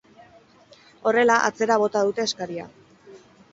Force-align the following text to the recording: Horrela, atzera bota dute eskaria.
Horrela, 1.11 1.35
atzera 1.51 1.79
bota 1.83 2.05
dute 2.09 2.27
eskaria. 2.31 2.69